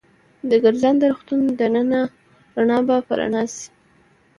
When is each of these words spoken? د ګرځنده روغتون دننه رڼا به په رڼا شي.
د 0.49 0.51
ګرځنده 0.63 1.05
روغتون 1.11 1.39
دننه 1.59 2.01
رڼا 2.57 2.79
به 2.87 2.97
په 3.07 3.13
رڼا 3.19 3.43
شي. 3.53 3.67